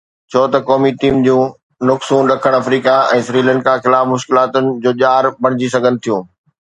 ڇو 0.31 0.41
ته 0.53 0.59
قومي 0.67 0.91
ٽيم 1.01 1.15
جون 1.25 1.43
نقصون 1.89 2.23
ڏکڻ 2.29 2.53
آفريڪا 2.61 2.95
۽ 3.17 3.25
سريلنڪا 3.27 3.73
خلاف 3.83 4.05
مشڪلاتن 4.13 4.65
جو 4.87 4.91
ڄار 5.03 5.23
بڻجي 5.47 5.67
سگهن 5.75 6.01
ٿيون 6.07 6.21